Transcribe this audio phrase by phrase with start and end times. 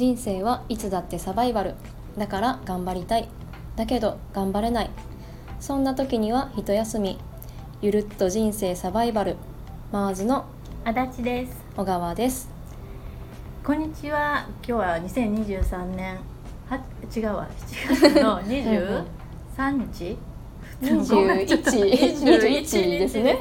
[0.00, 1.74] 人生はいつだってサバイバル。
[2.16, 3.28] だから頑張りたい。
[3.76, 4.90] だけど頑張れない。
[5.60, 7.18] そんな時には一休み。
[7.82, 9.36] ゆるっと人生サバイバル。
[9.92, 10.46] マーズの
[10.86, 11.52] 足立です。
[11.76, 12.48] 小川です。
[13.62, 14.46] こんにちは。
[14.66, 16.18] 今日は2023年。
[16.66, 16.80] は
[17.14, 17.46] 違うわ。
[17.58, 19.04] 7月の23
[19.92, 20.16] 日？
[20.80, 21.46] 21
[22.98, 23.38] ですね。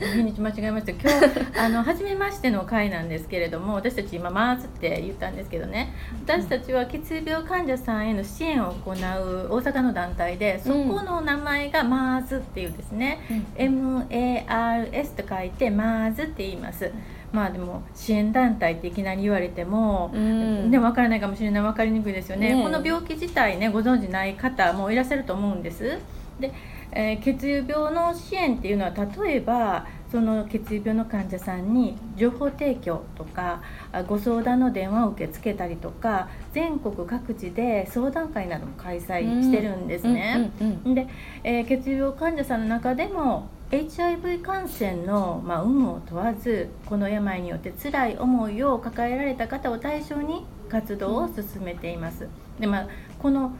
[0.00, 5.94] 日にち間違えました今日あの初めましての会なんですけれども私たち今マーズって言ったんですけどね。
[6.26, 13.20] 私たちは血病患者さんへの支援を行う大阪の団体でそこの名前がマーズっていうですね、
[13.58, 16.92] うん、MARS と書いてマーズって言います。
[17.32, 25.98] まあでも支援団体っていきなり言われても、うん、でも分からないかもしれない分かりにくいですよね、ね、この病気自体ねご存じない方もいらっしゃると思うんです。
[26.40, 26.52] で、
[26.92, 28.92] えー、血友病の支援っていうのは
[29.24, 33.60] 例えばその血友病の患者さんに情報提供とか
[34.06, 40.50] ご相談の電話を受け付けたりとか全国各地で相談会なども開催してるんですね。
[40.86, 41.08] で、
[41.44, 52.28] えー、血友病患者さんの中でも HIV 感染の、まあ、有無を問わずこの病によって辛い思いを抱えられた方を対象に活動を進めています。
[52.58, 53.52] でまあ、この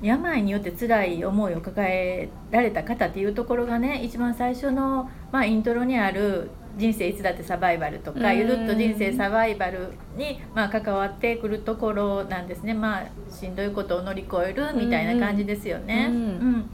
[0.00, 16.08] 病によって辛い思いを抱えられた方っていうところがね一番最初の、まあ、イントロにある「人生いつだってサバイバル」とか「ゆるっと人生サバイバルに」まあ、関わってくるところなんですねまあしんどいことを乗り越えるみたいな感じですよね。
[16.10, 16.70] うん、うん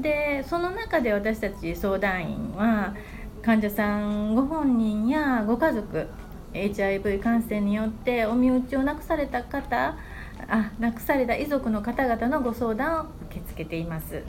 [0.00, 2.94] でその中で私たち相談員は
[3.42, 6.06] 患者さんご本人やご家族
[6.52, 9.96] HIV 感染によってお身内を亡くされた方
[10.48, 14.22] あ亡くされた遺族の方々のご相談を受け付けています。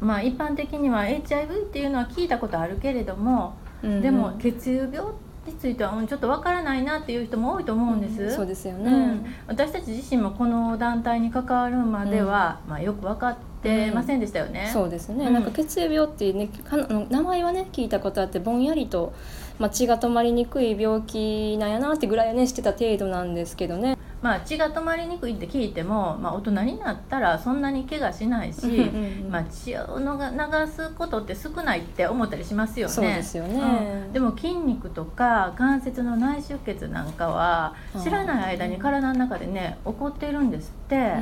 [0.00, 5.12] うん、まあ一般的には HIV っていうのは聞いたことあるけれども、うんうん、でも血友病
[5.46, 8.22] についてはちょっとわからないなっていう人も多いと思うんです。
[8.22, 13.49] うん、そうですよね、うん、私たち自身もこの団体に関わるまでは、まあよく分かって
[13.92, 14.70] ませんでしたよね。
[14.72, 15.28] そうですね。
[15.30, 16.50] なんか血友病っていうね
[17.10, 19.12] 名前はね聞いたことあってぼんやりと、
[19.58, 23.96] まあ、血が止まりにくい病気なんやなってぐらいはねしてた程度なんですけどね。
[24.22, 28.66] まあ、血が止まりにくいって聞いても、まあ、大人になったらそんなに怪我しないし、
[29.30, 32.92] まあ、血を流すことって少ないって思ったりしますよね。
[32.92, 41.14] そうですよね、うん、でも筋肉とか関節の内出血なんかは知らない間に体の中でね起こっているんですって。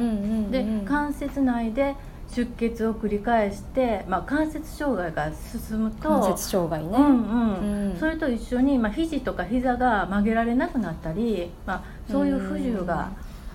[0.50, 1.94] で関節内で
[2.34, 13.10] 出血を繰り返して、まあ、関節障害が進むと関節障害ね、うんうんうん、それと一緒に、まあ、肘とか膝が曲げられなくなったり、まあ、そういう不自由が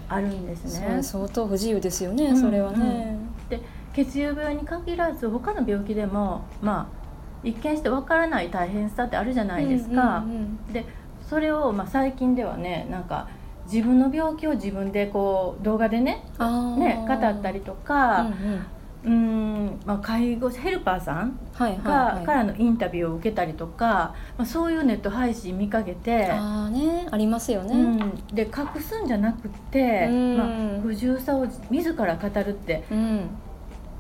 [0.10, 1.02] あるんですね。
[1.02, 3.18] 相当不自由ですよね、それはね。
[3.50, 3.62] で
[3.94, 7.04] 血友病に限らず他の病気でも、まあ、
[7.44, 10.24] 一見してわからない大変さってあるじゃないですか。
[10.72, 10.86] で
[11.30, 13.28] それを、まあ、最近ではねなんか
[13.72, 16.26] 自分の病気を自分でこう動画でね
[16.78, 18.66] ね語ったりとか、うん、
[19.06, 27.76] うんまあ、介護ヘルパーさんが、はいはい、からのインタビューを受けたりとか、まあ、そういうネット配信見かけてあ,、ね、ありますよね。
[27.76, 30.08] うん、で隠すんじゃなくて、
[30.38, 30.48] まあ、
[30.82, 32.84] 不自由さを自ら語るって。
[32.92, 33.30] うん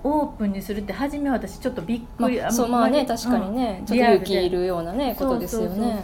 [0.03, 6.03] オープンにするって初め私ちょっとびっくり、まあ、そうまあね確かにね、うん、ちょっと勇気いるようなねことですよね。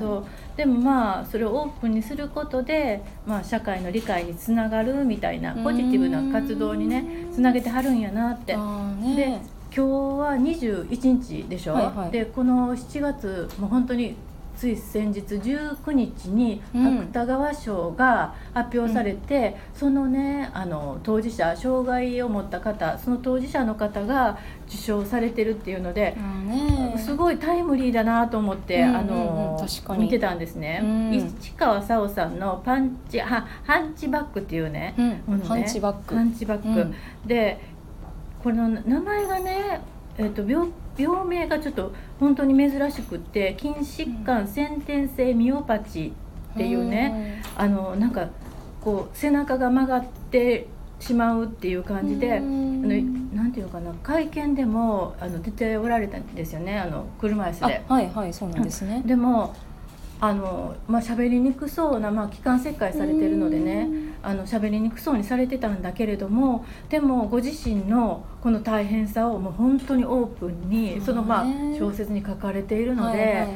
[0.56, 0.66] で。
[0.66, 8.56] もまあそれをオープンにすることで、まあ、社会の理解につながるみたいなポジティブな活動にねつなげてはるんやなって。
[8.56, 9.90] ね、で今日
[10.20, 14.16] は21日でしょ、はいはい、でこの7月もう本当に
[14.60, 24.38] つい先日19日に芥川賞が発表されて、うん、そのねあの当事者障害を持った方その当事者の方が
[24.68, 35.02] 受賞されてるっていうので、ね、すごいタイムリーだなと思って、うんうんうん、あの見てたんですね、うん、市川沙央さんのパンチハハンチバックっていうね,、う
[35.36, 35.46] ん、ね。
[35.48, 36.16] ハンチバック。
[36.16, 36.94] ハンチバック、
[37.26, 37.62] で
[38.44, 39.82] この名前がね
[40.20, 40.68] えーと、病
[41.00, 46.14] 病名がちょっと本当に珍しくって筋疾患先天性ミオパチ
[46.54, 48.28] っていうね、あのなんか
[48.82, 50.68] こう背中が曲がって
[51.00, 52.48] しまうっていう感じで、あの
[53.34, 57.84] なんていうのかな会見でもあの出ておられたんですよねあの車椅子で。
[57.88, 59.04] はいはいそうなんですね。
[59.06, 59.56] でも
[60.22, 63.88] あのまあ喋りにくそうなまあ気管切開されてるのでね
[64.22, 71.46] あの喋りにくそうにされてたんだけれどもでもご自身のこの大変さをもう本当にオープンにそのまあ
[71.78, 73.48] 小説に書かれているので、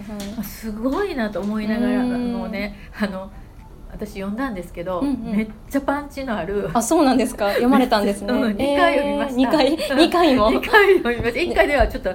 [0.43, 3.31] すごいなと思いながらもうねあの
[3.93, 5.35] 私読んだんですけど、うんうん。
[5.37, 7.49] めっちゃパンチのあるあそうなんですか？
[7.53, 9.41] 読まれたんですね、うん二回読みました。
[9.41, 9.77] 2回？
[9.97, 11.39] 二回も？2回読みました。
[11.39, 12.09] 1回ではちょっと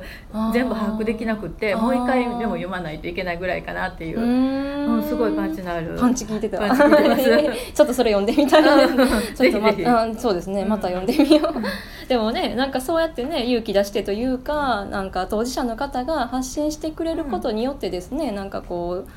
[0.52, 4.98] 全部把握できなくってもう1回でも読まないといけないぐらいかなっていうう、うん。
[4.98, 5.96] んすごいパンチのある。
[5.98, 8.78] パンチ聞いてた ちょっとそれ読んでみたいな。
[9.36, 10.62] ちょっとまあそうですね。
[10.62, 10.68] うん。
[10.68, 19.08] また読んでみよう、でもねなんかそうやってね勇気出してというかなんか当事者の方が発信してくれることによってですね、なんかこう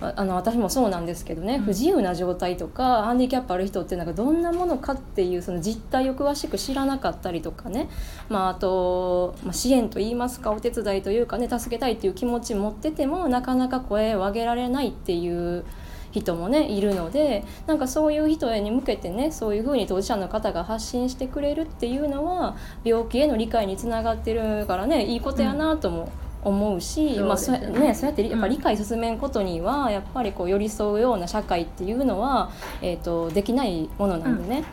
[0.00, 1.62] ああの私もそうなんですけどね、うん。
[1.64, 7.88] 不自由な状態とかハンディキャップある人ってなんかどんなものかっていうその実態を詳しく知らなかったりとかね、
[8.28, 15.64] まあ、あと、まあ、支援といいますかお手伝いというかね助けたいっていう気持ち持っててもなかなか声を上げられないっていう
[16.12, 26.10] 人もねいるのでなんかそういう人に向けてねそういうふうに当事者の方が発信してくれるっていうのは病気への理解につながってるからねいいことやなとも
[27.26, 27.88] まあそうやそうですね。
[27.88, 32.50] ねそうやってやっぱり理解進めんことにはやっぱりこう寄り添うような社会っていうのは、
[32.82, 34.64] えー、とできないものなんでね。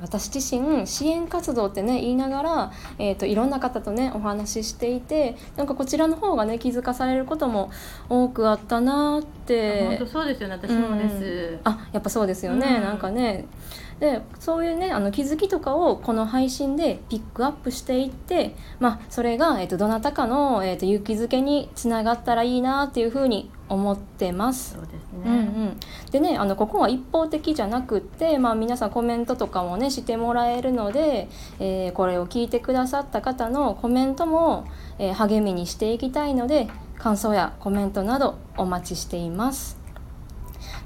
[0.00, 7.70] 私自身支援活動ってね言いながら、えー、といろんな方とねお話ししていてなんかこちらの方がね気づかされることも
[8.08, 9.84] 多くあったなーって。
[9.84, 10.54] 本当そうですよね。
[10.54, 12.82] 私もです、あやっぱそうですよね、うん。
[12.82, 13.44] なんかね
[14.00, 24.74] でそういうねあの気づきとかをこの配信でピックアップしていって、まあ、それが、えー、とどなたかの、えー、と勇気づけにつながったらいいなっていうふうに思ってます。
[24.74, 25.76] そうですね、うんうん、
[26.10, 31.28] でねあのここは一方的じゃなくって、まあ、皆さんコメントとかもねしてもらえるので、
[31.60, 34.66] えーこれを聞いてくださった方のコメントも、
[34.98, 36.68] えー励みにしていきたいので
[36.98, 39.83] 感想やコメントなどお待ちしています。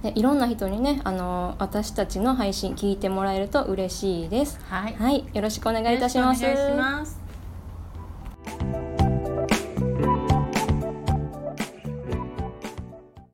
[0.02, 4.60] でいろんな人にねあの私たちの配信聞いてもらえると嬉しいです。
[4.68, 6.44] はいはい、よろしくお願いいたします。
[6.44, 7.27] よろしくお願いします